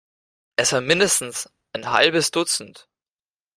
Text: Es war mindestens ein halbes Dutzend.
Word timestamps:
Es 0.55 0.73
war 0.73 0.81
mindestens 0.81 1.47
ein 1.73 1.91
halbes 1.91 2.31
Dutzend. 2.31 2.89